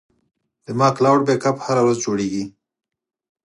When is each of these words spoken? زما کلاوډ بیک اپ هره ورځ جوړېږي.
زما 0.67 0.87
کلاوډ 0.97 1.19
بیک 1.27 1.43
اپ 1.49 1.57
هره 1.65 1.81
ورځ 1.83 1.97
جوړېږي. 2.05 2.43